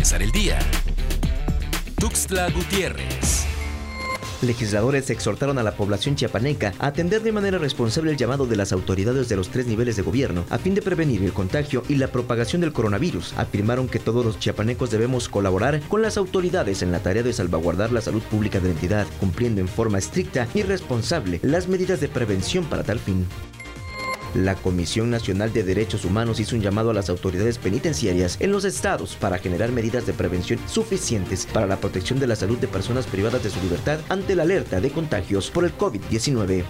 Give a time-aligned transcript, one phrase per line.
[0.00, 0.58] empezar el día.
[1.98, 3.44] Tuxtla Gutiérrez.
[4.40, 8.72] Legisladores exhortaron a la población chiapaneca a atender de manera responsable el llamado de las
[8.72, 12.08] autoridades de los tres niveles de gobierno a fin de prevenir el contagio y la
[12.08, 13.34] propagación del coronavirus.
[13.36, 17.92] Afirmaron que todos los chiapanecos debemos colaborar con las autoridades en la tarea de salvaguardar
[17.92, 22.08] la salud pública de la entidad, cumpliendo en forma estricta y responsable las medidas de
[22.08, 23.26] prevención para tal fin.
[24.34, 28.64] La Comisión Nacional de Derechos Humanos hizo un llamado a las autoridades penitenciarias en los
[28.64, 33.06] estados para generar medidas de prevención suficientes para la protección de la salud de personas
[33.06, 36.64] privadas de su libertad ante la alerta de contagios por el COVID-19.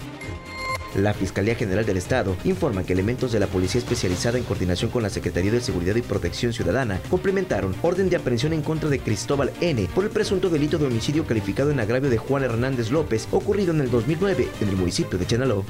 [0.97, 5.03] La Fiscalía General del Estado informa que elementos de la Policía Especializada en coordinación con
[5.03, 9.53] la Secretaría de Seguridad y Protección Ciudadana complementaron orden de aprehensión en contra de Cristóbal
[9.61, 9.87] N.
[9.95, 13.83] por el presunto delito de homicidio calificado en agravio de Juan Hernández López ocurrido en
[13.83, 15.65] el 2009 en el municipio de Chenaló.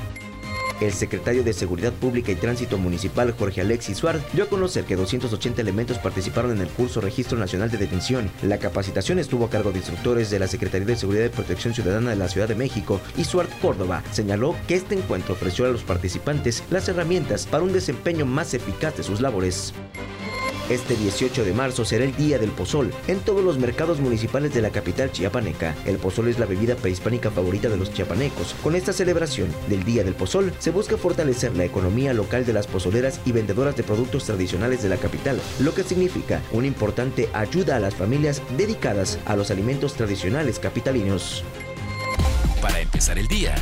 [0.80, 4.96] El secretario de Seguridad Pública y Tránsito Municipal, Jorge Alexis Suárez, dio a conocer que
[4.96, 8.30] 280 elementos participaron en el curso Registro Nacional de Detención.
[8.42, 12.10] La capacitación estuvo a cargo de instructores de la Secretaría de Seguridad y Protección Ciudadana
[12.10, 15.82] de la Ciudad de México y Suárez Córdoba señaló que este encuentro ofreció a los
[15.82, 19.74] participantes las herramientas para un desempeño más eficaz de sus labores.
[20.70, 24.62] Este 18 de marzo será el Día del Pozol en todos los mercados municipales de
[24.62, 25.74] la capital chiapaneca.
[25.84, 28.54] El pozol es la bebida prehispánica favorita de los chiapanecos.
[28.62, 32.68] Con esta celebración del Día del Pozol se busca fortalecer la economía local de las
[32.68, 37.74] pozoleras y vendedoras de productos tradicionales de la capital, lo que significa una importante ayuda
[37.74, 41.42] a las familias dedicadas a los alimentos tradicionales capitalinos.
[42.62, 43.56] Para empezar el día,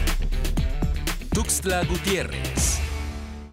[1.32, 2.77] Tuxtla Gutiérrez.